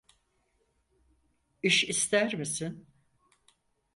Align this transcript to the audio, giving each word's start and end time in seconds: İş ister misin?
İş 1.63 1.83
ister 1.83 2.33
misin? 2.35 2.87